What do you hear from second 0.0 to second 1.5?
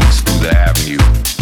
Through to the avenue.